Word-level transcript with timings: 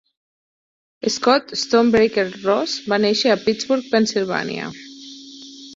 Scott 1.15 1.53
Stonebreaker 1.63 2.25
Ross 2.47 2.75
va 2.95 3.01
néixer 3.05 3.35
a 3.35 3.39
Pittsburgh, 3.47 3.95
Pennsilvània. 3.95 4.73